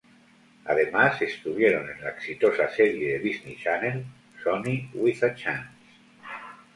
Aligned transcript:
Además, 0.65 1.21
estuvieron 1.21 1.87
en 1.87 2.01
la 2.03 2.09
exitosa 2.09 2.67
serie 2.69 3.13
de 3.13 3.19
Disney 3.19 3.55
Channel, 3.61 4.03
"Sonny 4.43 4.89
with 4.95 5.23
a 5.23 5.35
Chance". 5.35 5.69